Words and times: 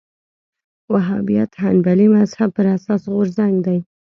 وهابیت 0.93 1.51
حنبلي 1.63 2.07
مذهب 2.15 2.49
پر 2.55 2.65
اساس 2.75 3.01
غورځنګ 3.13 3.55
دی 3.65 3.79